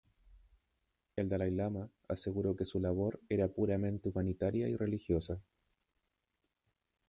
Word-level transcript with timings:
El 1.15 1.29
Dalái 1.29 1.51
lama 1.51 1.87
aseguró 2.07 2.55
que 2.55 2.65
su 2.65 2.79
labor 2.79 3.19
era 3.29 3.47
puramente 3.49 4.09
humanitaria 4.09 4.67
y 4.67 4.75
religiosa. 4.75 5.39